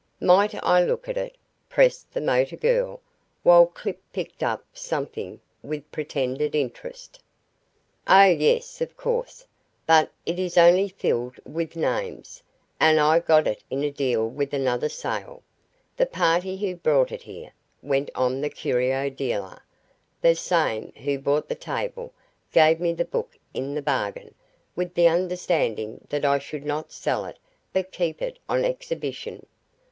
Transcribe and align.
"Might 0.19 0.55
I 0.63 0.83
look 0.83 1.07
at 1.07 1.15
it?" 1.15 1.35
pressed 1.69 2.11
the 2.11 2.21
motor 2.21 2.55
girl, 2.55 3.01
while 3.43 3.67
Clip 3.67 3.99
picked 4.11 4.41
up 4.41 4.65
something 4.73 5.39
with 5.61 5.91
pretended 5.91 6.55
interest. 6.55 7.21
"Oh, 8.07 8.23
yes, 8.23 8.81
of 8.81 8.97
course. 8.97 9.45
But 9.85 10.11
it 10.25 10.39
is 10.39 10.57
only 10.57 10.87
filled 10.89 11.35
with 11.45 11.75
names, 11.75 12.41
and 12.79 12.99
I 12.99 13.19
got 13.19 13.45
it 13.45 13.61
in 13.69 13.83
a 13.83 13.91
deal 13.91 14.27
with 14.27 14.55
another 14.55 14.89
sale. 14.89 15.43
The 15.97 16.07
party 16.07 16.57
who 16.57 16.75
brought 16.77 17.11
it 17.11 17.21
here," 17.21 17.51
went 17.83 18.09
on 18.15 18.41
the 18.41 18.49
curio 18.49 19.07
dealer, 19.07 19.61
"the 20.19 20.33
same 20.33 20.91
who 20.97 21.19
bought 21.19 21.47
the 21.47 21.53
table 21.53 22.11
gave 22.51 22.79
me 22.79 22.91
the 22.91 23.05
book 23.05 23.37
in 23.53 23.75
the 23.75 23.83
bargain, 23.83 24.33
with 24.75 24.95
the 24.95 25.07
understanding 25.07 26.03
that 26.09 26.25
I 26.25 26.39
should 26.39 26.65
not 26.65 26.91
sell 26.91 27.25
it 27.25 27.37
but 27.71 27.91
keep 27.91 28.19
it 28.19 28.39
on 28.49 28.65
exhibition. 28.65 29.45